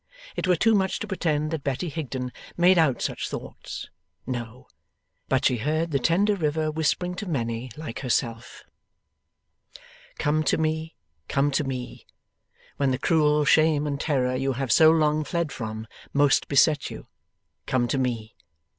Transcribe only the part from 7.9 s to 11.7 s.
herself, 'Come to me, come to